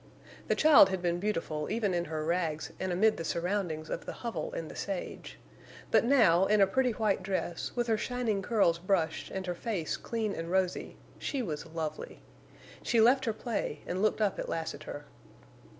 [0.47, 4.13] The child had been beautiful even in her rags and amid the surroundings of the
[4.25, 5.37] hovel in the sage,
[5.91, 9.97] but now, in a pretty white dress, with her shining curls brushed and her face
[9.97, 12.19] clean and rosy, she was lovely.
[12.81, 15.05] She left her play and looked up at Lassiter.